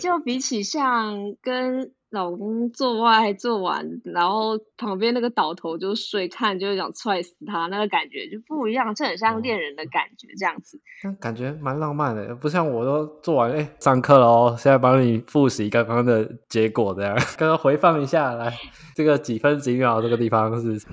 [0.00, 10.80] 就比起像跟老公做爱做完，然后旁边那个倒头就睡，看就想踹死他，那个感觉就不一样，就很像恋人的感觉这样子。
[11.04, 18.58] 嗯、感觉蛮浪漫的，不像我都做完，哎、欸，上课了哦，现在帮你复习刚刚的结果，这样， 刚刚回放一下来，
[18.96, 20.84] 这个几分几秒这个地方是。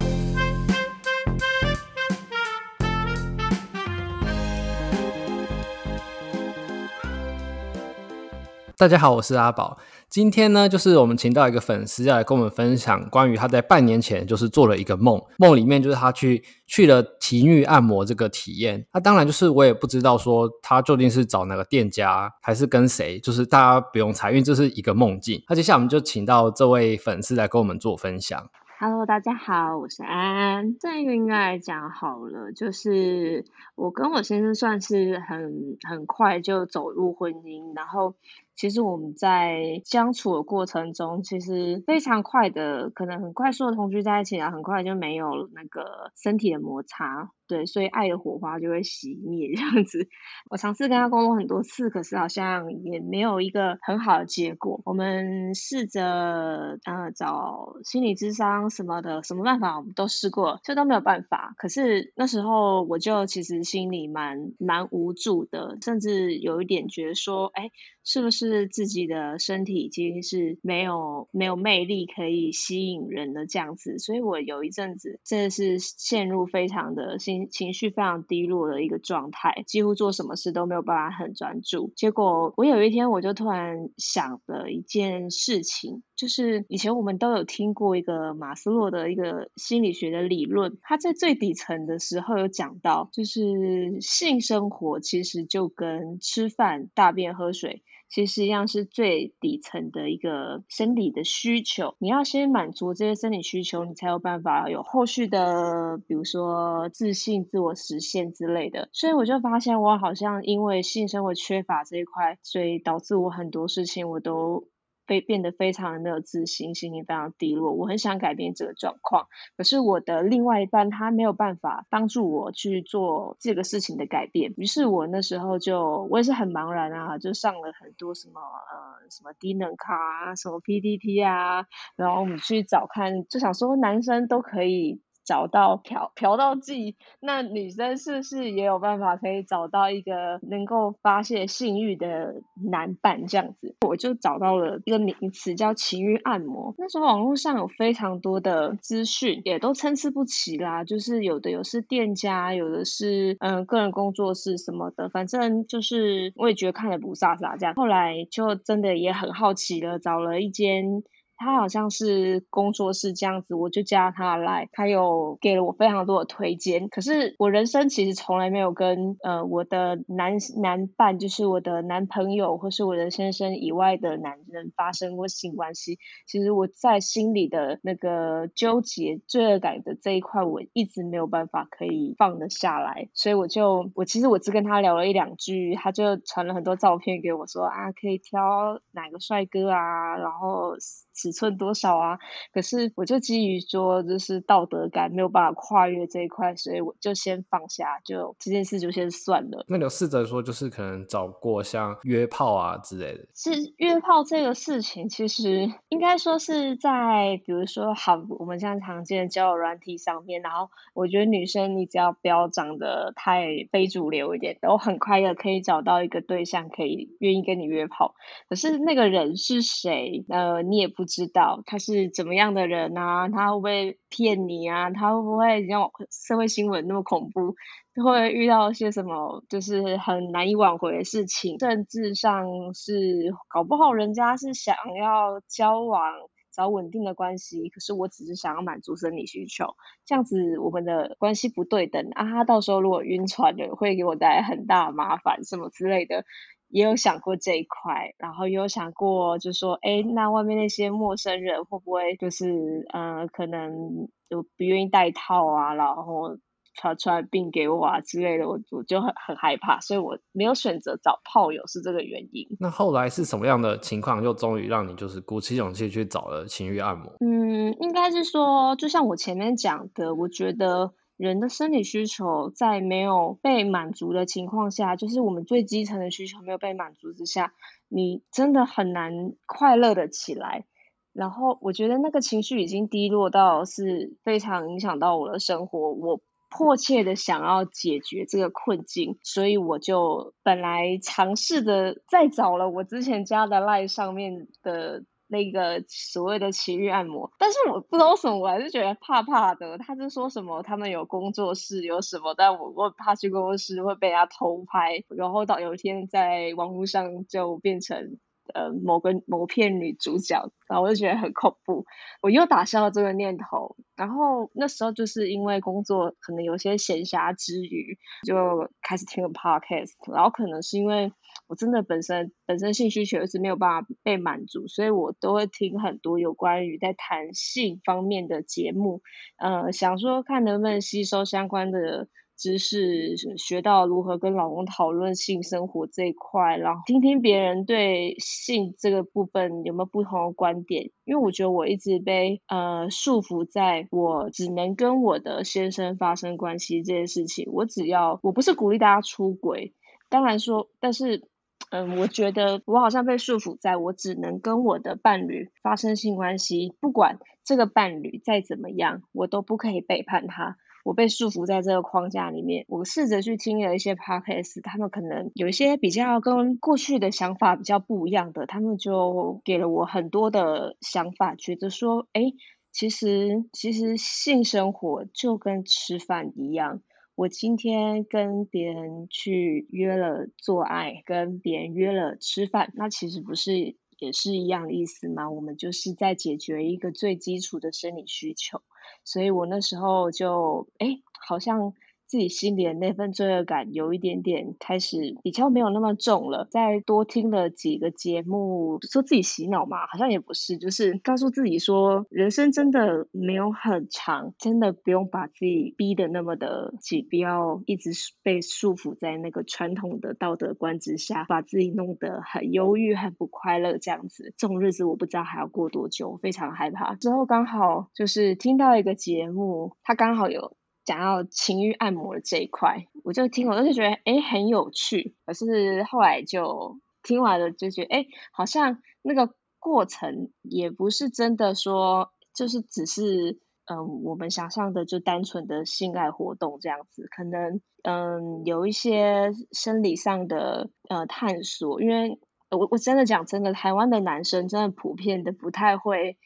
[8.80, 9.76] 大家好，我是阿宝。
[10.08, 18.86] 今天呢，就是我们请到一个粉丝要来跟我们分享关于他在半年前就是做了一个梦，梦里面就是他去去了体育按摩这个体验。
[18.94, 25.44] 那当然就是我也不知道说他究竟是找哪个店家还是跟谁，就是大家不用猜，因为这是一个梦境。
[25.50, 28.48] 那接下来我们就请到这位粉丝来跟我们做分享。
[28.80, 30.78] Hello，大家好，我是安安。
[30.80, 38.14] 这个应该来讲好了，就是我跟我先生算是很很快就走入婚姻，然后。
[38.58, 47.32] 其实我们在相处的过程中，其实非常快的，可能很快速的同居在一起啊，很快就没有那个身体的摩擦。
[47.48, 50.10] 对，所以爱的火花就会熄灭这样子。
[50.50, 54.82] 我尝试跟他沟通很多次，可是好像也没有一个很好的结果。
[54.84, 61.54] 我们试着呃找心理咨商什么的，什么办法我们都试过，这都没有办法。
[61.58, 67.72] 可是那时候我就其实心里蛮蛮无助的，甚至有一点觉得说，哎，
[68.04, 74.00] 是不是是自己的身体已经是没有没有魅力可以吸引人的这样子？
[74.00, 77.48] 所以我有一阵子真的是陷入非常的心。
[77.50, 81.92] 情绪非常低落的一个状态，几乎做什么事都没有办法很专注。
[81.96, 97.82] 结果我有一天我就突然想了一件事情，就是以前我们都有听过一个马斯洛的一个心理学的理论，他在最底层的时候有讲到，就是性生活其实就跟吃饭、大便、喝水。
[98.10, 108.90] 其实一样是最底层的一个生理的需求，你要先满足这些生理需求，你才有办法有后续的，比如说自信、自我实现之类的。
[108.94, 114.68] 所以我就发现，我好像因为性生活缺乏这一块，所以导致我很多事情我都。
[115.08, 117.74] 非变得非常的没有自信，心情非常低落。
[117.74, 124.54] 我很想改变这个状况，可是我的另外一半他没有办法帮助我去做这个事情的改变。
[124.58, 135.02] 于是我那时候就我也是很茫然啊，就上了很多什么呃什么低能卡啊，什么 PTT 啊，然后我们去找看，就想说男生都可以。
[135.28, 143.76] 找到嫖嫖到妓，那女生是不是也有办法可以找到一个能够发泄性欲的男伴这样子？
[143.86, 146.74] 我就找到了一个名词叫情欲按摩。
[146.78, 150.86] 那时候网络上有非常多的资讯，也都参差不齐啦。
[150.86, 157.76] 就是有的有是店家，有的是嗯个人工作室什么的，反正就是我也觉得看了不飒飒这样。
[157.76, 161.04] 后来就真的也很好奇了，找了一间。
[161.38, 166.90] 他好像是工作室这样子，我就加他来，他有给了我非常多的推荐。
[166.90, 176.00] 可是我人生其实从来没有跟呃我的男男伴，就是我的男朋友或是我的先生以外的男人发生过性关系。
[176.26, 183.10] 其实我在心里的那个纠结、罪恶感的这一块，我一直没有办法可以放得下来。
[183.14, 190.76] 所以我就我其实我只跟他聊了一两句，他就传了很多照片给我说啊，可以挑哪个帅哥啊，然后。
[191.18, 192.20] 尺寸多少啊？
[192.54, 199.66] 可是我就基于说，就是道德感没有办法跨越这一块，所以我就先放下，就这件事就先算了。
[199.68, 203.26] 那你有试着说，就是可能找过像约炮啊之类的？
[203.34, 218.14] 是约炮这个事情，其实应该说是在，比如说好，我们现在常见的交友软体上面，然后我觉得女生你只要不要长得太非主流一点，都很快的可以找到一个对象，可以愿意跟你约炮。
[218.48, 220.24] 可是那个人是谁？
[220.30, 221.07] 呃，你也不。
[221.08, 223.30] 知道他是怎么样的人啊？
[223.30, 224.92] 他会不会骗你啊？
[224.92, 227.56] 他会不会像社会新闻那么恐怖？
[228.04, 231.58] 会遇到些什么就是很难以挽回的事情？
[231.58, 236.14] 政治上是搞不好人家是想要交往
[236.54, 239.76] 找稳定的关系，可是我只是想要满足生理需求，
[240.06, 242.24] 这样子我们的关系不对等啊！
[242.26, 246.24] 他到时候如果晕船了，会给我带来很大麻烦什么之类的。
[246.70, 256.38] 也有想过这一块，然后也有想过，就说，哎，那外面那些陌生人会不会就是，呃，可能就不愿意戴套啊，然后
[256.76, 262.46] 传传病给我啊之类的，我我就很很害怕，所以我没有选择找炮友，是这个原因。
[262.60, 267.14] 那后来是什么样的情况，又终于让你就是鼓起勇气去找了情欲按摩？
[267.22, 270.94] 嗯，应该是说，就像我前面讲的，我觉得。
[271.18, 277.54] 人的生理需求在没有被满足的情况下，就是我们最基层的需求没有被满足之下，
[277.90, 280.66] 你真的很难快乐的起来。
[281.14, 286.22] 然后我觉得那个情绪已经低落到是非常影响到我的生活，我
[286.52, 295.04] 迫切的想要解决这个困境，所以我就本来尝试的再找了我之前加的 LINE 上面的。
[295.28, 299.78] 那个所谓的奇遇按摩，但是我不知道什么，我还是觉得怕怕的。
[299.78, 308.18] 他就说什么他们有工作室，有什么，但我我怕去工作室会被他偷拍，然后到有一天在网络上就变成。
[308.54, 311.86] 呃，某个某片女主角，然后我就觉得很恐怖，
[312.22, 313.76] 我又打消了这个念头。
[313.96, 319.94] 然后那时候就是因为工作可能有些闲暇之余，就开始听了 podcast。
[320.14, 321.12] 然后可能是因为
[321.48, 329.02] 我真的本身本身性需求是没有办法被满足，所以我都会听很多有关于在谈性方面的节目，
[329.38, 332.08] 呃，想说看能不能吸收相关的。
[332.38, 340.92] 知识学到如何跟老公讨论性生活这一块，然后听听别人对性这个部分有没有不同的观点。
[341.04, 347.50] 因为我觉得我一直被呃束缚在我只能跟我的先生发生关系这件事情。
[347.52, 349.74] 我只要我不是鼓励大家出轨，
[350.10, 351.28] 当然说，但是
[351.70, 360.56] 嗯、我觉得我好像被束缚在我只能跟我的伴侣发生性关系，不管这个伴侣再怎么样，我都不可以背叛他。
[360.88, 372.32] 我被束缚在这个框架里面，我试着去听了一些 podcast，他们可能有一些比较跟过去的想法比较不一样的，他们就给了我很多的想法，觉得说，哎，
[372.72, 376.82] 其实其实性生活就跟吃饭一样，
[377.16, 385.30] 我今天跟别人去约了做爱，跟别人约了吃饭，那其实不是也是一样的意思嘛？
[385.30, 388.62] 我们就是在解决一个最基础的生理需求。
[389.04, 391.74] 所以我那时候就，诶，好像。
[392.08, 396.48] 自己心里的那份罪恶感有一点点开始比较没有那么重了。
[396.50, 407.92] 再多听了几个节目，说自己洗脑嘛，好像也不是，就是告诉自己说，人生真的没有很长，真的不用把自己逼得那么的紧，不要一直
[408.24, 414.34] 被束缚在那个传统的道德观之下，把自己弄得很忧郁、很不快乐这样子。
[414.38, 416.96] 这种日子我不知道还要过多久，非常害怕。
[416.96, 420.56] 之后刚好就是听到一个节目，他刚好有。
[420.88, 425.18] 讲到情欲按摩的这一块，我就听，我就觉得哎很有趣。
[425.26, 437.06] 可是后来就听完了，就觉得哎，好像那个过程也不是真的说，就是只是嗯我们想象的就单纯的性爱活动这样子。
[437.14, 442.18] 可能嗯有一些生理上的呃探索，因为
[442.50, 446.18] 我我真的讲真的，台湾的男生真的普遍的不太会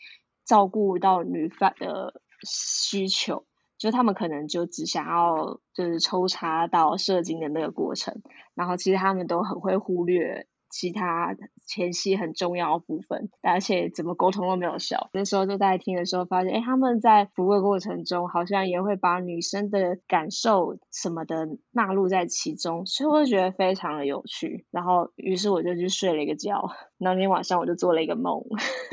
[0.46, 3.48] 照顾到女方的需求。
[3.82, 8.22] 就他们可能就只想要就是抽插到射精的那个过程，
[8.54, 11.36] 然后其实他们都很会忽略其他
[11.66, 15.10] 前戏很重要的部分，而且怎么沟通都没有效。
[15.14, 24.68] 那时候就在听的时候发现，哎，他们在服务的过程中好像也会把女生的感受什么的纳入在其中，所以我就觉得非常的有趣。
[24.70, 26.70] 然后于是我就去睡了一个觉，
[27.00, 28.44] 那天晚上我就做了一个梦，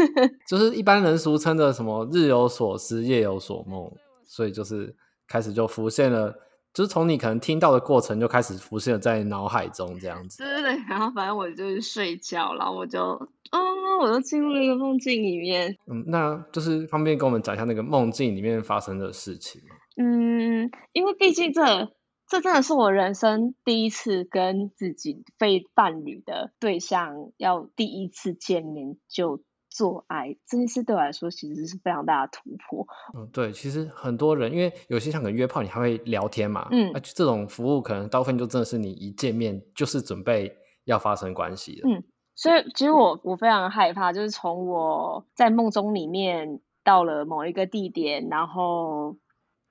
[0.48, 3.92] 就是一般人俗称的什么日有所思，夜有所梦。
[4.28, 4.94] 所以就是
[5.26, 6.32] 开始就浮现了，
[6.72, 10.44] 就是从你可能听到的过程就开始浮现了在脑海中这样子。
[10.44, 13.58] 对对对， 然后反正我就是睡觉，然后我就，哦，
[14.00, 15.76] 我就进入了一个梦境里面。
[15.90, 19.74] 嗯，那就是方便跟我们讲一下那个梦境里面发生的事情吗？
[19.96, 21.90] 嗯，因为毕竟这
[22.28, 29.42] 这真的是我人生第一次跟自己非伴侣的对象要第一次见面就。
[29.78, 32.84] 做爱这件事对我来说其实是非常大的突破。
[33.14, 40.52] 嗯，对，其实很多人因为有些像可能约炮，你还会聊天嘛，嗯，那这种服务可能大部分就真的是你一见面就是准备
[40.84, 41.88] 要发生关系了。
[41.88, 42.02] 嗯，
[42.34, 49.16] 所以其实我我非常害怕，就是从我在梦中里面到了某一个地点，然后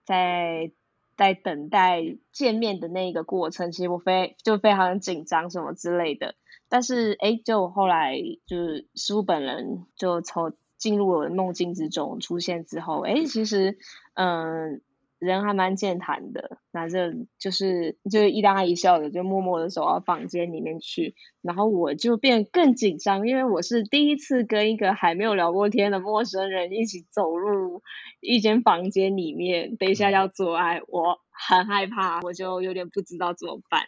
[0.05, 0.71] 在
[1.17, 6.35] 在等待见面的那个过程，其实我非就非常紧张什么之类的。
[6.69, 13.77] 但是，哎，就后来就是师傅本人就从进入我的梦境之中出现之后，哎，其实，
[14.13, 14.81] 嗯，
[15.17, 27.81] 人还蛮健谈的，那这就是就是一搭一笑的，就默默的走到房间里面去，然后我就变更紧张，因为我是第一次跟一个还没有聊过天的陌生人一起走入
[28.19, 33.87] 一间房间里面，等一下要做爱，我很害怕，我就有点不知道怎么办。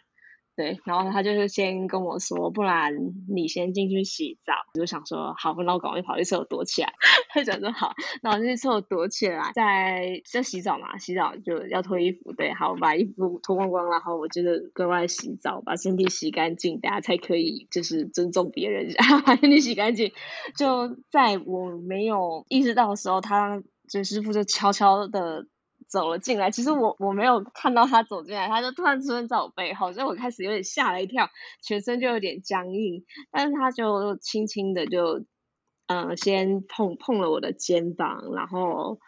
[0.60, 2.92] 对，然后他就是先跟我说，不然
[3.34, 4.52] 你先进去洗澡。
[4.74, 6.92] 我就想说，好，那我赶快跑去厕所躲起来。
[7.32, 20.12] 他讲说好，那我就去厕所躲起来，在在洗澡嘛，洗澡就要脱衣服，对，好，把衣服脱光光，然后我就是格外洗澡，把身体洗干净，大家才可以就是尊重别人， 然后把身体洗干净。
[20.58, 25.46] 就在我没有意识到的时候，他就师傅就悄悄的。
[25.90, 31.28] 走了进来，其实我我没有看到他走进来，他就突然出现在我背后，所以我开始有点吓了一跳，
[31.62, 33.04] 全身就有点僵硬。
[33.32, 35.24] 但是他就轻轻的就，
[35.88, 39.00] 呃，先碰碰了我的肩膀，然后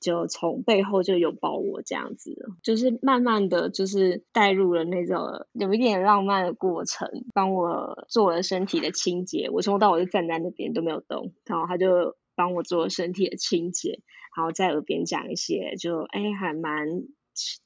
[0.00, 9.50] 就从背后就拥抱我这样子，就是慢慢的就是带入了那种有一点浪漫的过程，帮我做了身体的清洁。
[9.50, 14.00] 我从头到尾就站在那边都没有动，然后他就帮我做身体的清洁。
[14.36, 16.86] 然后在耳边讲一些就哎还蛮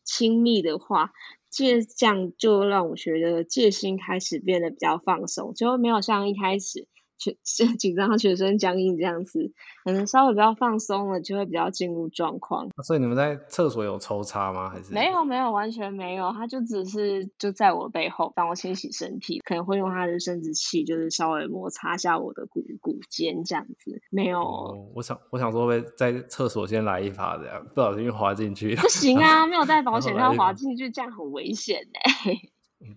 [0.05, 1.13] 亲密的话，
[1.51, 6.87] 这这样就让我觉得戒心开始变得比较放松，就没有像一开始。
[7.19, 9.53] 全紧张，全身僵硬这样子，
[9.85, 12.69] 可能稍微比较放松了，就会比较进入状况。
[12.85, 14.71] 所以你们在厕所有抽插吗？
[14.71, 24.01] 还是没有没有完全没有，他就只是就在我背后帮我清洗身体，可能会用他的生殖器，就是稍微摩擦一下我的骨骨尖这样子。
[24.11, 28.77] 没有，哦、我想我想说会在厕所先来一发这样，不小心滑进去。
[28.77, 32.53] 不行啊， 没有带保险套滑进去，这样很危险哎、欸。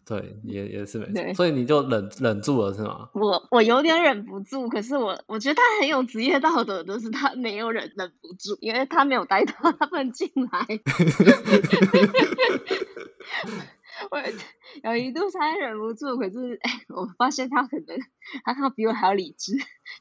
[0.06, 3.10] 对，也也是没错，所以你就忍忍住了是吗？
[3.14, 10.68] 我我有点忍不住，可是我我觉得他很有职业道德，就是他没有忍忍不住，因为他没有带套，他 不能进来。
[14.10, 17.98] 我有一度才忍不住，可是哎，我发现他可能
[18.44, 19.54] 他他比我还要理智，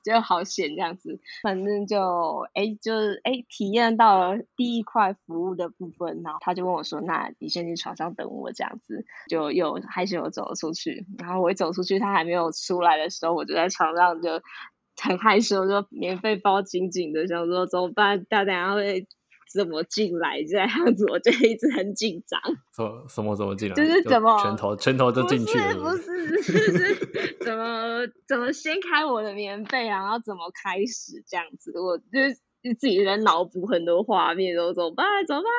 [0.04, 1.20] 就好险这样子。
[1.42, 11.06] 反正就哎，就是哎，体验到了第一块服务的部分，然后他就问我说：“那你先去床上等我。”这样子就又害羞地走了出去。
[11.18, 14.40] 然后我一走出去，他还没有出来的时候，我就在床上就
[14.96, 18.26] 很害羞，就棉被包紧紧的，想说怎么办？
[18.28, 19.06] 他等下会。
[19.52, 22.40] 怎么进来这样子，我就一直很紧张。
[22.76, 23.74] 什什么怎么进来？
[23.74, 25.74] 就是怎么拳头拳头就进去了。
[25.74, 29.98] 不是不是，是，是怎么怎么掀开我的棉被啊？
[29.98, 31.72] 然后怎么开始这样子？
[31.80, 32.38] 我就是。
[32.62, 35.06] 就自己在脑补很多画面，都怎么办？
[35.26, 35.50] 怎么办？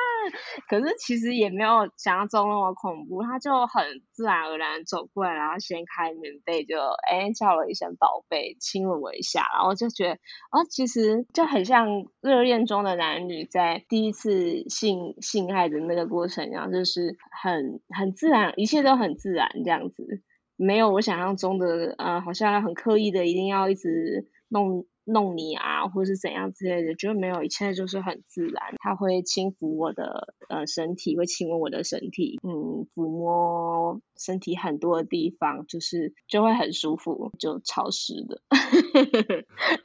[0.68, 6.80] 可是其实也没有想象中那么恐怖，他就很自然而然走过来，然后掀开棉被就，就
[7.10, 10.12] 哎叫了一声“宝贝”，亲了我一下，然后就觉得
[10.50, 11.88] 啊，其实就很像
[12.20, 20.22] 热恋中的男女在第一次性性爱的那个过程一样，就是很很自然，一切都很自然这样子，
[20.56, 24.86] 没有我想象中的呃，好像很刻意的一定要一直弄。
[25.04, 28.74] 弄你啊，或是怎样之类的，就没有，一切就是很自然。
[28.78, 38.40] 他会轻抚我的呃身体，会亲吻我的身体，嗯，抚摸身体很多的地方，就是就会很舒服，就潮湿的。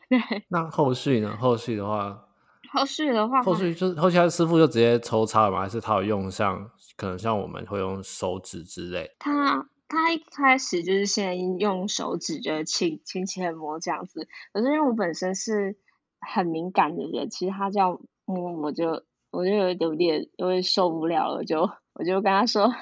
[0.09, 0.43] 对。
[0.49, 1.35] 那后续呢？
[1.39, 2.27] 后续的话，
[2.71, 5.61] 后续的话，后续就是后续，他师傅就直接抽插了吗？
[5.61, 9.09] 还是他有用像可能像我们会用手指之类？
[9.19, 9.67] 他。
[9.87, 15.77] 他一开始就是先用手指就轻轻轻摸这样子，可是因为我本身是
[16.19, 22.73] 很敏感的人，其实他这样摸我就我就有一点有点受不了了，就我就跟他说。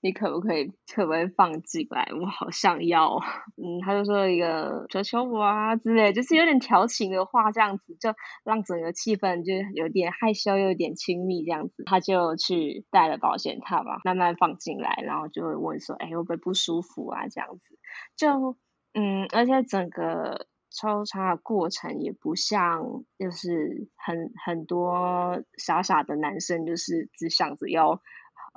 [0.00, 2.08] 你可不可以可不可以放进来？
[2.20, 3.16] 我好想要，
[3.56, 8.10] 嗯，他就说一个求求我啊之类，就是有点调情的话，这样子就
[8.44, 11.82] 让整个气氛就有点害羞，又有点亲密这样子。
[11.84, 17.26] 他就去带了保险套嘛，慢慢放进来，然后就会问说，哎，会不会不舒服啊？
[17.28, 17.78] 这样子，
[18.16, 18.56] 就
[18.94, 28.00] 嗯，而且整个抽查的过程也不像，就是很很多傻傻的男生，就是只想着要。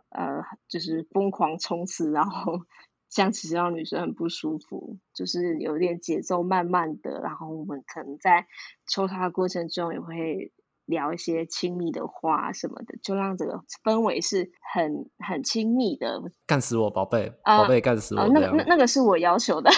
[0.09, 2.59] 呃，就是疯狂冲刺，然后
[3.09, 8.47] 这样其实让女生很不舒服，就是有点节奏慢慢的，然后我们可能在
[8.87, 10.51] 抽插的过程中也会
[10.85, 16.21] 聊一些亲密的话什么的，就让这个氛围是很很亲密的。
[16.45, 18.21] 干死我，宝贝，宝贝，干死我！
[18.21, 19.69] 呃、那个那那个是我要求的。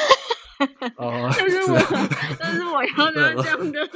[0.97, 1.77] 哦，但 是我，
[2.39, 3.87] 但是我要 他这样的，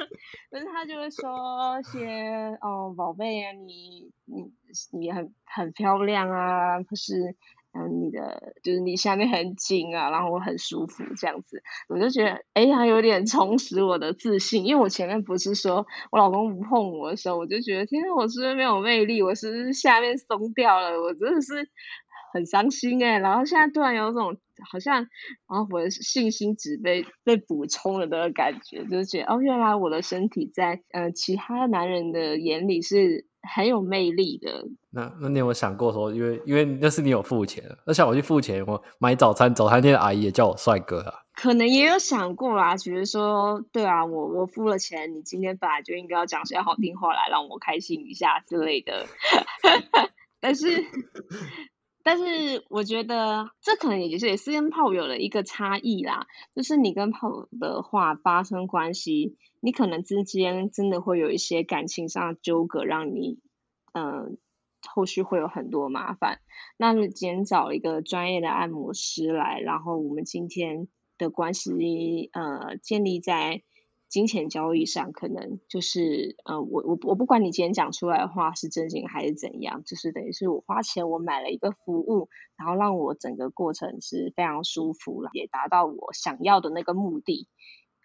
[0.50, 4.46] 可是他就会说些哦，宝贝啊，你你
[4.92, 7.36] 你很很漂亮啊，可是
[7.74, 19.22] 嗯，你的就是你下面很紧啊，然后我很舒服这样子，我就觉得哎呀，有点重拾我的自信，因为我前面不是说我老公不碰我的时候，我就觉得天哪，我是不是没有魅力？
[19.24, 21.02] 我是不是下面松掉了？
[21.02, 21.70] 我真的是。
[22.34, 24.36] 很伤心哎，然后现在突然有种
[24.72, 25.08] 好像，然
[25.48, 41.20] 后我的信心值被被补充了的感觉，就是觉得哦，原来我的身体在呃其他男人的眼里是很有魅力的，那那你有没有想过说，因为因为那是你有付钱，那像我去付钱，我买早餐，早餐店的阿姨也叫我帅哥啊。
[41.36, 49.08] 可能也有想过啦，觉得说，对啊，我我付了钱，你今天本来就应该要讲些好听话来让我开心一下之类的。
[50.40, 50.68] 但是，
[52.04, 63.40] 但是我觉得这可能也是也是跟炮友的一个差异啦，就是你跟炮友的话发生关系，你可能之间真的会有一些感情上的纠葛，让你
[63.94, 64.04] 嗯。
[64.06, 64.32] 呃
[64.86, 66.42] 后续会有很多麻烦，
[66.76, 73.64] 那你今天找一个专业的按摩师来，然后我们今天的关系呃建立在
[74.14, 87.48] 金钱交易上，可能就是呃我我我不管你今天讲出来的话是真心还是怎样，就是等于是我花钱我买了一个服务，然后让我整个过程是非常舒服了，也达到我想要的那个目的。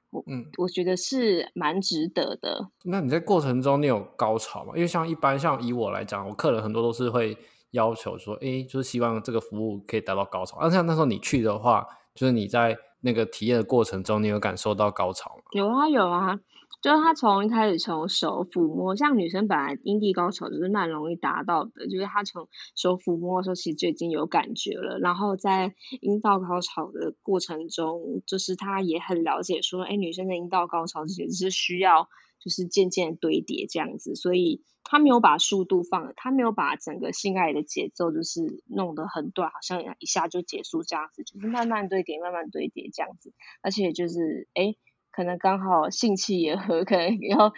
[0.08, 2.70] 我嗯，我觉得是蛮值得的。
[2.84, 4.72] 那你在过程中你有高潮吗？
[4.76, 7.36] 因为像一般像以我来讲，我客人很多都是会
[7.72, 10.56] 要求说，哎，就是希望这个服务可以达到高潮。
[10.62, 15.42] 那像那时候你去的话，就是你在那个体验的过程中，你有感受到高潮吗？
[15.52, 16.40] 有啊，有啊。
[16.80, 24.96] 就是他从一开始从手抚摸，像女生本来阴蒂高潮就是蛮容易达到的，就是他从手抚摸的时候，其实就已经有感觉了。
[25.00, 32.08] 然后在阴道高潮的过程中，就是他也很了解说，哎，女生的阴道高潮其实是需要
[32.40, 44.74] 就是渐渐堆叠这样子，所以他没有把速度放，他没有把整个性爱的节奏就是弄得很短，好像一下就结束这样子，就是慢慢堆叠，慢慢堆叠这样子，而且就是哎。
[45.10, 47.52] 可能刚好性气也合，可能然后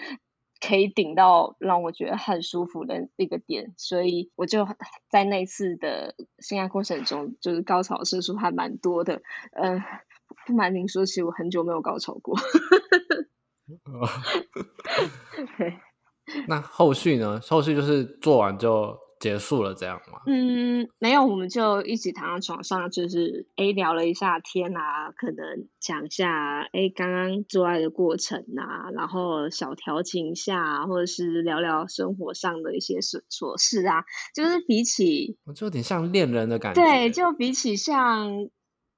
[0.66, 4.66] 可以顶到让我觉得很舒服的一个点，所以我就
[5.10, 9.20] 在那次的性爱过程中，就是高潮次数还蛮多的。
[9.52, 9.82] 嗯、
[10.46, 12.38] 不瞒您说，其实我很久没有高潮过。
[15.58, 15.74] 对，
[16.48, 17.40] 那后续呢？
[17.48, 18.96] 后续就是做完就。
[19.20, 20.22] 结束了这样吗？
[20.26, 36.80] 嗯，没有，我们就一起躺在床上，就是诶聊了一下天啊，可能讲一下诶刚刚做爱的过程啊，然后小调情一下，或者是聊聊生活上的一些琐琐事啊，就是比起，就有点像恋人的感觉。
[36.82, 38.48] 对，就比起像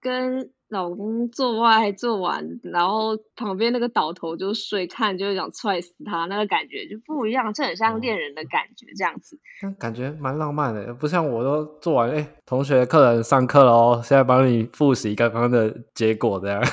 [0.01, 0.53] 跟。
[0.73, 9.39] 老公做爱做完，然后旁边那个倒头就睡，看就想踹死他，那个感觉就不一样，就很像恋人的感觉这样子。
[9.63, 16.63] 嗯、感觉蛮浪漫的，不像我都做完，哎，同学客人上课了哦，现在帮你复习刚刚的结果这样。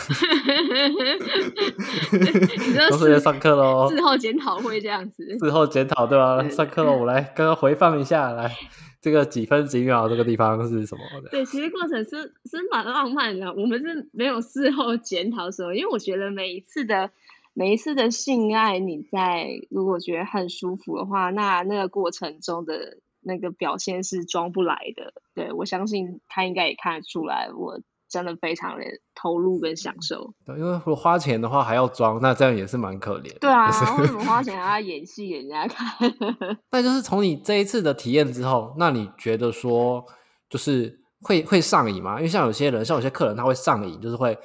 [2.89, 5.38] 同学上课喽，事后检讨会这样子。
[5.39, 6.41] 事后检讨对吧？
[6.47, 8.56] 上课了，我来刚刚回放一下来。
[9.02, 11.30] 这个几分几秒这个地方是什么的？
[11.30, 13.54] 对，其实过程是是蛮浪漫的。
[13.54, 17.12] 我们是没有事后检讨什么，因为我觉得每一次的
[17.54, 25.14] 每一次的性爱，你在如果觉得很舒服的话，那那个过程中的那个表现是装不来的。
[25.34, 27.82] 对，我相信他应该也看得出来我。
[28.10, 33.38] 真的非常的投入跟享受，对，因为如果花钱的话还要装，那这样也是蛮可怜。
[33.39, 33.69] 对啊，
[34.00, 35.95] 为什么花钱还要演戏给人家看？
[36.72, 40.04] 那就是从你这一次的体验之后，那你觉得说
[40.50, 42.15] 就是会会上瘾吗？
[42.17, 44.36] 因为像有些人，像有些客人他会上瘾，就是会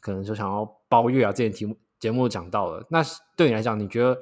[0.00, 1.32] 可能就想要包月啊。
[1.32, 3.02] 之前节目节目讲到了，那
[3.36, 4.16] 对你来讲，你觉得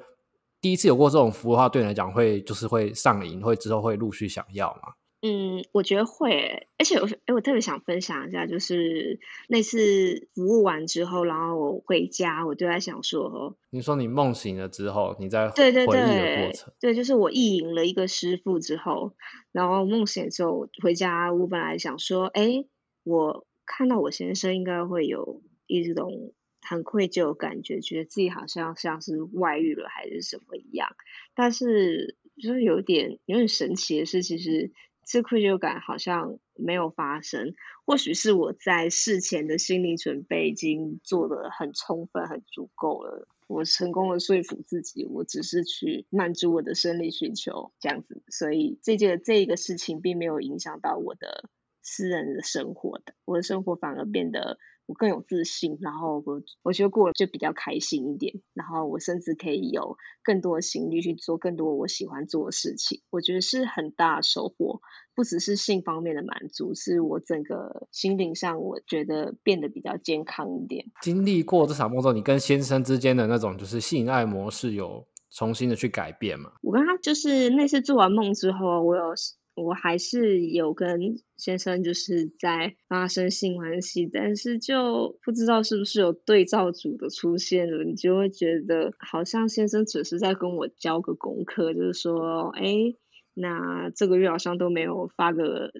[0.59, 4.93] 第一次有过这种服务的话，对你来讲会就是会上瘾，会之后会陆续想要吗？
[5.27, 19.15] 嗯，我觉得会，而且我哎我特别想分享一下，就是那次服务完之后，然后我回家，我就在想说，你说你梦醒了之后，你在回忆的过程，对对对，对，就是我意淫了一个师傅之后，
[19.51, 22.63] 然后梦醒之后回家，我本来想说，哎，
[23.03, 30.87] 我看到我先生应该会有一种很愧疚的感觉，觉得自己好像像是外遇了还是什么一样，
[31.35, 34.71] 但是就是有点有点神奇的是，其实。
[35.07, 43.27] 这愧疚感好像没有发生，或许是我在事前的心理准备已经做得很充分、很足够了。
[43.47, 51.49] 我成功的说服自己，我只是去满足我的生理需求这样子，所以这件这个事情并没有影响到我的
[51.81, 54.59] 私人的生活的，我的生活反而变得。
[54.87, 64.81] 我更有自信，然后我我觉得过了就比较开心一点，然后我甚至可以有更多的心力去做更多我喜欢做的事情，我觉得是很大的收获，
[65.13, 70.85] 不只是性方面的满足，是我整个心灵上我觉得变得比较健康一点。
[71.01, 76.53] 经历过这场梦之后，你跟先生之间的那种就是性爱模式有重新的去改变吗？
[76.61, 79.13] 我跟他就是那次做完梦之后，我有。
[79.57, 92.93] 我还是有跟先生就是在发生性关系，但是就不知道是不是有对照组的出现了，你就会觉得好像先生只是在跟我交个功课，就是说，哎，
[93.33, 95.71] 那这个月好像都没有发个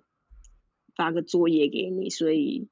[0.95, 2.67] 发个作业给你，所以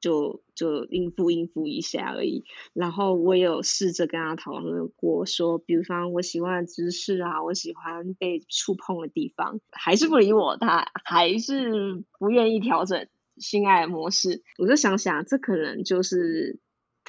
[0.00, 2.44] 就就应付应付一下而已。
[2.72, 14.42] 然后我有试着跟他讨论过，说，比如说我喜欢的姿势啊，我喜欢被触碰的地方，还是不理我，他还是不愿意调整性爱模式。
[14.58, 16.58] 我就想想，这可能就是。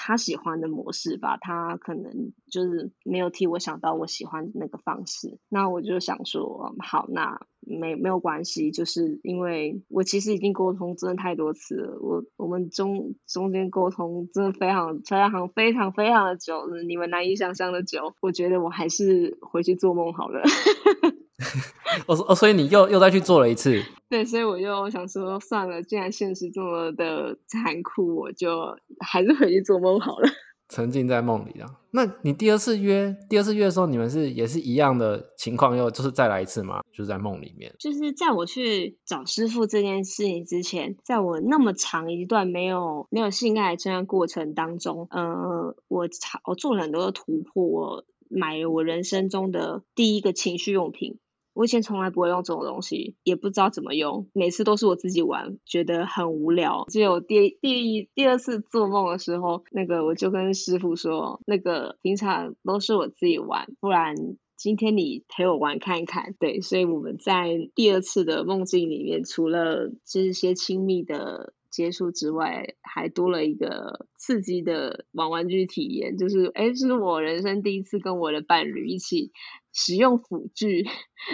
[0.02, 5.38] 他喜欢的模式吧，他可能就是没有替我想到我喜欢的那个方式。
[5.50, 18.16] 那我就想说，好，那没没有关系，就是因为我其实已经沟通真的太多次了，我我们中中间沟通真的非常非常非常非常的久，你们难以想象的久。
[18.22, 20.42] 我觉得我还是回去做梦好了。
[22.08, 23.82] 哦哦，所以你又又再去做了一次。
[24.10, 30.30] 对，所以我就想说，算了，既然现实这么的残酷，我就还是回去做梦好了。
[30.70, 31.68] 沉浸在梦里啊。
[31.90, 36.82] 那你第二次约，第二次约的时候，你们是也是一样的情况，又就是再来一次吗？
[36.92, 37.74] 就是在梦里面。
[37.80, 46.08] 就是在我去找师傅这件事情之前，在我那么长一段没有没有性爱这样过程当中，呃，我
[46.46, 51.18] 我做了很多的突破，我买了我人生中的第一个情趣用品。
[51.54, 56.86] 我以前从来不会用这种东西，也不知道怎么用，每次都是我自己玩，觉得很无聊。
[56.90, 64.16] 只有第第一第二次做梦的时候，那个我就跟师傅说，那个平常都是我自己玩，不然
[64.56, 66.34] 今天你陪我玩看看。
[66.40, 79.32] 对，所以我们在第二次的梦境里面，除了这些亲密的接触之外，还多了一个刺激的玩玩具体验，就是哎，这是我人生第一次跟我的伴侣一起。
[79.72, 80.88] 使用辅具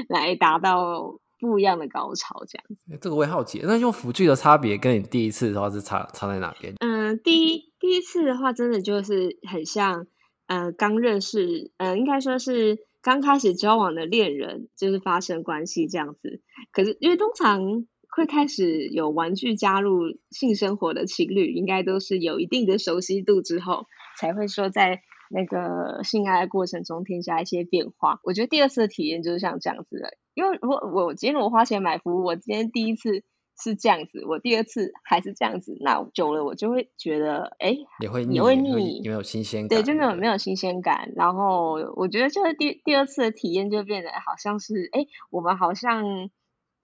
[0.09, 2.99] 来达到不一样的高潮，这样子。
[3.01, 6.73] 这个我也好奇，那用辅具的差别跟你第一次的话是差差在哪边？
[6.81, 10.05] 嗯、呃，第一第一次的话，真的就是很像，
[10.47, 16.41] 呃，刚认识，呃，应该说是刚开始交往的恋人，就是发生关系这样子。
[16.73, 23.85] 可是因为通常会开始有玩具加入性生活的情侣，应该都是有一定的熟悉度之后，
[24.19, 25.01] 才会说在。
[25.27, 33.23] 那个性爱的过程中添加一些变化，我觉得第二次的体验就是像这样子的，因为如果我今天我花钱买服务，我今天第一次
[33.59, 39.69] 是这样子，我第二次还是这样子，那久了我就会觉得，哎，也会腻，也会腻，有没有新鲜感？
[39.69, 41.11] 对，就没有没有新鲜感。
[41.15, 46.29] 然后我觉得就是第第二次的体验就变得好像是，哎，我们好像。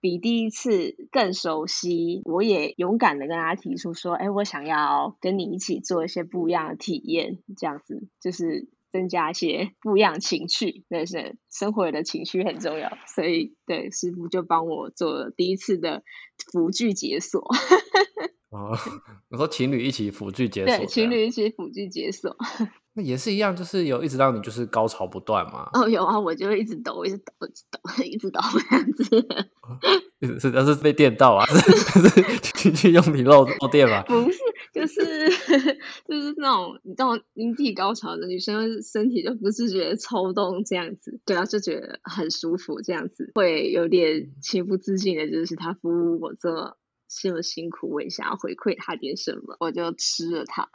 [0.02, 10.84] 比第一次更熟悉，我也勇敢的跟他提出说：“哎，我想要跟你一起做一些不一样的体验，这样子就是增加一些不一样情趣。
[10.90, 16.04] 但是生活里的情趣很重要，所以对师傅就帮我做了第一次的
[16.52, 17.48] 福具解锁。
[18.52, 18.78] ”哦，
[19.32, 22.36] 我说情侣一起辅具解锁，对，情侣一起辅具解锁。
[22.94, 25.70] 那也是一样，就是有一直让你就是高潮不断嘛。
[25.72, 30.40] 哦，有啊，我就会一直抖，一直抖，一直抖， 一直抖这样子。
[30.40, 31.46] 是，那是被电到啊？
[31.46, 34.04] 是情趣用品漏漏电吗？
[34.04, 34.38] 不是，
[34.74, 35.30] 就是
[36.06, 46.76] 就是那种你知道阴蒂高潮的女生身体就不自觉的抽动这样子，对啊，就觉得很舒服这样子，会有点情不自禁的，就是他服务我这。
[47.22, 50.70] 这么辛苦，我也想要回馈他点什么，我就吃了它。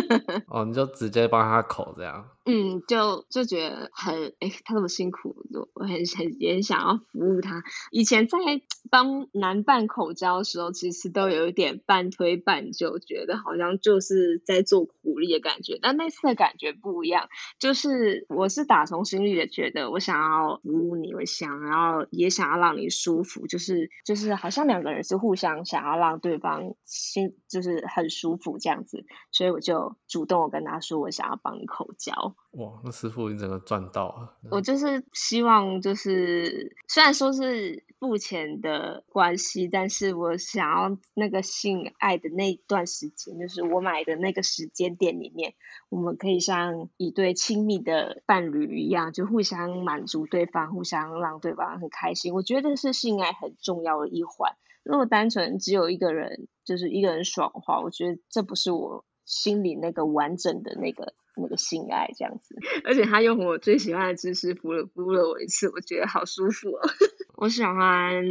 [0.48, 2.28] 哦，你就直接帮他口这样。
[2.44, 5.36] 嗯，就就觉得很哎，他那么辛苦，
[5.74, 7.62] 我很很也很想要服务他。
[7.90, 8.38] 以前在
[8.90, 15.78] 帮男伴口交的时候，其实都有一点半推半就，觉得好像就是在做苦力的感觉。
[15.80, 17.28] 但那次的感觉不一样，
[17.60, 32.12] 就是我是打从心里的觉得，我想要服务你，我想要也想要让你舒服，就是就是好像两个人是互相想要让对方心就是很舒服这样子，所以我就主动我跟他说，我想要帮你口交。
[32.52, 34.36] 哇，那师傅你整个赚到了！
[34.50, 45.54] 我就是希望，就是虽然说是付钱的关系，但是我想要那个性爱的那一段时间，就是我买的那个时间点里面，
[45.88, 52.34] 我们可以像一对亲密的伴侣一样，就互相满足对方，互相让对方很开心。
[52.34, 54.54] 我觉得是性爱很重要的一环。
[54.84, 61.14] 如果单纯只有一个人，就是一个人爽的话，我觉得这不是我心里那个完整的那个。
[61.34, 66.80] 那个性爱这样子，而且他用我最喜欢的姿势敷了敷了我一次，我觉得好舒服哦。
[67.40, 68.22] 我喜欢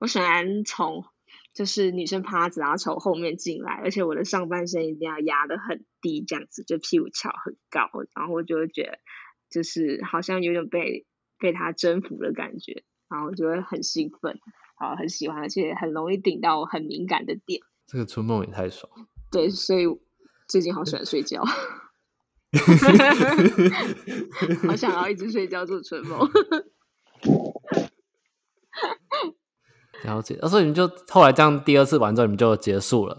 [0.00, 1.04] 我喜欢从
[1.52, 8.98] 就是女生趴着，然后从后面进来，而且我的上半身一定要压得很低，这样子就屁股翘很高，然后我就会觉得
[9.50, 11.04] 就是好像有点被
[11.38, 14.40] 被他征服的感觉，然后就会很兴奋，
[14.78, 17.60] 好很喜欢，而且很容易顶到很敏感的点。
[17.86, 18.90] 这个春梦也太爽。
[19.30, 19.84] 对，所以
[20.46, 21.42] 最近好喜欢睡觉。
[24.66, 26.20] 好想要一直睡觉做春梦。
[30.04, 30.38] 了解。
[30.42, 33.18] 所以你们就后来这样第二次完之后，你们就结束了。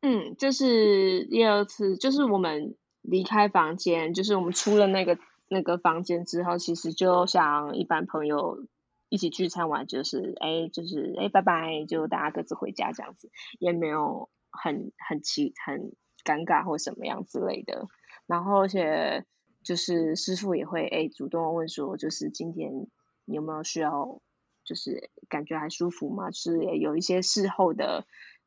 [0.00, 8.66] 嗯，就是第二次，就是我们离开房间，就是我们出了那个那个房间之后，其实就像一般朋友
[9.08, 15.92] 一起聚餐完，就是哎，就是哎，拜拜，就大家各自回家这样子，也没有很很奇很
[16.24, 17.86] 尴尬或什么样之类的。
[18.26, 19.24] 然后而且
[19.64, 22.86] 就是师傅也会哎主动问说，就是今天
[23.24, 24.20] 有没有需要，
[24.64, 26.30] 就是感觉还舒服吗？
[26.30, 28.06] 就是有一些事后的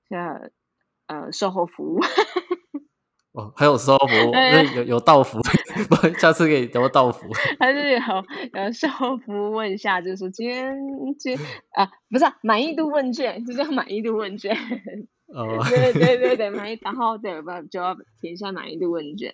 [0.10, 0.52] 呃。
[1.08, 2.00] 呃，售后服务
[3.34, 4.34] 哦，还有售后服务，
[4.76, 5.40] 有有到服，
[6.20, 7.30] 下次可以有到服。
[7.60, 8.00] 还是有
[8.62, 10.76] 有售后服务问一下，就是今天
[11.18, 11.38] 今
[11.72, 14.54] 啊，不是满、啊、意度问卷，就叫满意度问卷。
[15.28, 19.34] 哦，对对对对，满意，然后对吧，就要填一下满意度问卷。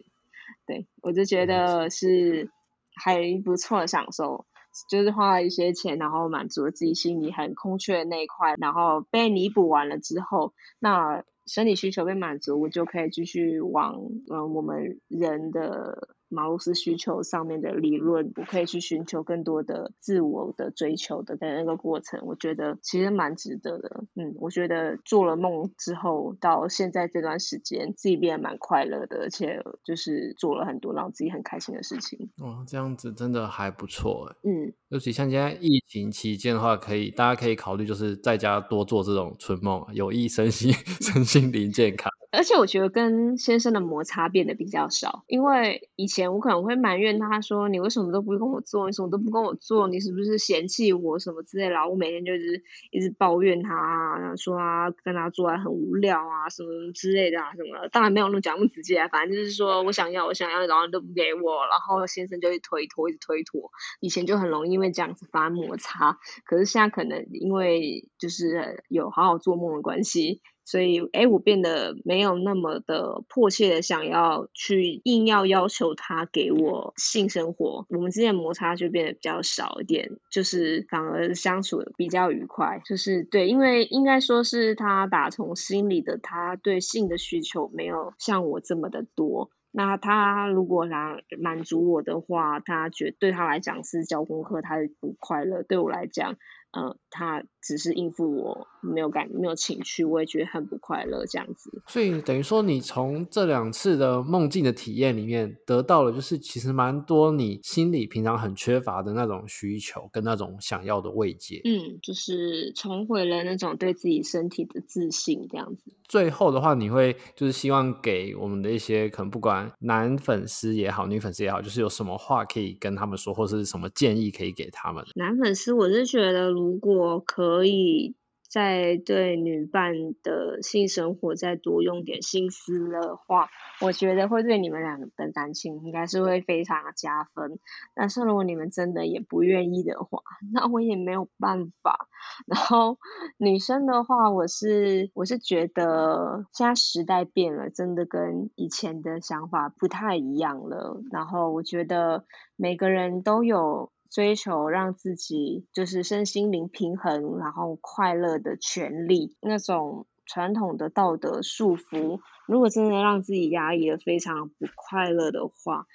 [0.68, 2.52] 对，我就觉得是
[2.96, 4.46] 还不错的享受，
[4.92, 11.24] 就是花了一些钱，然后满足了自己心里很空缺的那一块，然后被弥补完了之后，那。
[11.48, 13.96] 生理需求被满足，我就可以继续往
[14.30, 24.04] 嗯我们人的马鲁斯需求上面的理论，我可以去寻求更多的自我的追求的的那个过程，我觉得其实蛮值得的。
[24.16, 32.30] 嗯，我觉得做了梦之后，到现在这段时间，自己变得蛮快乐的，而且就是做了很多让自己很开心的事情。
[32.38, 34.36] 哦，这样子真的还不错。
[34.44, 42.12] 嗯，尤其像现在疫情期间的话，可以大家可以考虑就是在家多做这种春梦，有益身心 身心灵健康。
[42.30, 48.86] 而且我觉得跟先生的摩擦变得比较少，因为以前我可能会埋怨他说：“你为什么都不跟我做？
[48.86, 49.88] 你什么都不跟我做？
[49.88, 52.62] 你是不是嫌弃我什么之类的？”然后我每天就是
[52.92, 57.88] 一直抱怨他，然后说啊，跟他做还很无聊啊，什么之类的啊，什么。
[57.92, 63.72] 当然没有那么讲那么直接，啊反正就是说我想要，我想要，然后你都不给我，然后先生就会推脱，一直推脱。
[64.02, 70.42] 以前就很容易因为这样子发生摩擦，可是现在可能因为就是有好好做梦的关系。
[70.68, 82.82] 所以，哎，我变得没有那么的迫切的想要去硬要要求他给我性生活，我们之间的摩擦就变得比较少一点，就是反而相处的比较愉快。
[82.84, 89.50] 就是对，因为应该说是他打从心里的，他对性的需求没有像我这么的多。
[89.72, 95.64] 那他如果来满足我的话，他觉对他来讲是交功课，他不快乐。
[95.64, 96.36] 对我来讲。
[96.78, 101.82] 呃，他只是应付我，没有感，没有情趣，我也觉得很不快乐，这样子。
[101.88, 111.62] 所以等于说，你从这两次的梦境的体验里面，得到了就是其实蛮多你心里平常很缺乏的那种需求跟那种想要的慰藉。
[111.66, 115.92] 嗯，就是重回了那种对自己身体的自信，这样子。
[116.08, 125.04] 最后的话，你会就是希望给我们的一些可能不管男粉丝也好，女粉丝也好，就是有什么话可以跟他们说，或者是什么建议可以给他们？
[125.16, 126.52] 男粉丝，我是觉得。
[126.67, 128.18] 如如果可以
[128.50, 133.50] 再对女伴的性生活再多用点心思的话，
[133.82, 137.60] 我觉得会对你们两个的感情应该是会非常加分。
[137.94, 140.22] 但是如果你们真的也不愿意的话，
[140.54, 142.10] 那我也没有办法。
[142.46, 142.98] 然后
[143.38, 151.02] 女生的话，我是我是觉得现在时代变了，真的跟以前的想法不太一样了。
[151.12, 152.26] 然后我觉得
[152.58, 153.92] 每个人都有。
[154.10, 165.86] 追求让自己就是身心灵平衡，然后快乐的权利，那种传统的道德束缚，如果真的让自己压抑的非常不快乐的话，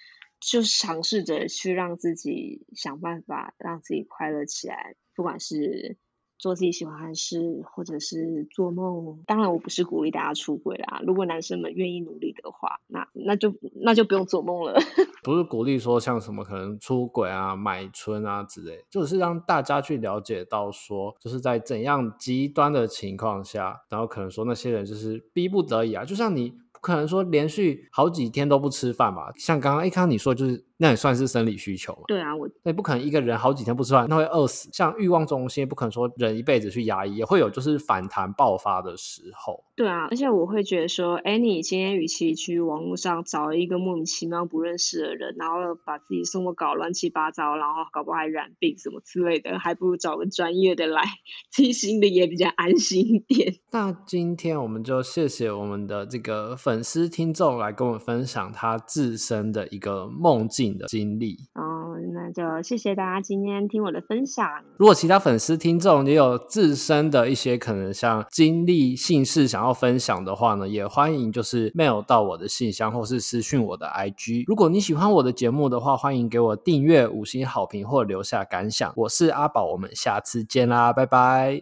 [0.40, 5.96] 就尝试着去让自己想办法让自己快乐起来，不管是。
[6.42, 9.22] 做自己喜欢的事，或者是做梦。
[9.26, 11.00] 当然，我不是鼓励大家出轨啦。
[11.06, 14.74] 如果男生们愿意努力的话，那那就那就不用做梦了。
[15.22, 26.04] 不是鼓励说像什么可能出轨啊、买春啊之类，就是让大家去了解到说，就是在怎样极端的情况下，然后可能说那些人就是逼不得已啊。
[26.04, 26.52] 就像你
[26.82, 29.32] 可能说连续好几天都不吃饭吧？
[29.36, 30.62] 像刚刚一开始你说就是。
[30.82, 32.02] 那也算是生理需求嘛？
[32.08, 34.68] 对啊，我那不可能一个人好几天不吃饭，那会饿死。
[34.72, 39.62] 像欲望中心，不可能说人一辈子去压抑，也会有就是反弹爆发的时候。
[39.74, 45.56] 对啊，而且我会觉得说，哎，你今天与其去网络上找一个莫名其妙不认识的人，然后
[45.86, 51.02] 把自己生活搞乱七八糟，然后搞不好还染病什么之类的，还不如找个专业的来，
[51.50, 53.54] 自己心里也比较安心一点。
[53.70, 64.46] 那今天我们就谢谢我们的这个粉丝听众来跟我们分享他自身的一个梦境的经历哦，那就谢谢大家今天听我的分享。
[64.76, 74.42] 如果其他粉丝听众也有自身的一些可能像经历、姓氏想要分享的话呢，也欢迎就是 mail 到我的信箱或是私讯我的 IG。
[74.48, 78.92] 如果你喜欢我的节目的话，欢迎给我订阅、五星好评或留下感想。
[78.96, 81.60] 我是阿宝，我们下次见啦，拜拜。